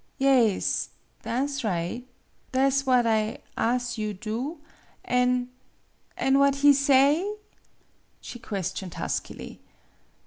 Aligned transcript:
"Yaes; 0.17 0.89
tha' 1.21 1.45
's 1.47 1.63
right. 1.63 2.07
Tha' 2.53 2.71
's 2.71 2.87
what 2.87 3.05
I 3.05 3.37
as' 3.55 3.99
you 3.99 4.15
do. 4.15 4.59
An' 5.05 5.49
an' 6.17 6.39
what 6.39 6.55
he 6.65 6.73
say?" 6.73 7.35
she 8.19 8.39
questioned 8.39 8.95
huskily. 8.95 9.61